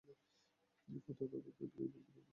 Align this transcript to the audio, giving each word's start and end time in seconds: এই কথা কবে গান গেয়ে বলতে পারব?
এই 0.87 0.99
কথা 1.05 1.23
কবে 1.23 1.49
গান 1.49 1.69
গেয়ে 1.71 1.87
বলতে 1.87 2.09
পারব? 2.09 2.27